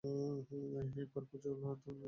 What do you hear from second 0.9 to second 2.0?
একবার খোঁজও লইতেন না।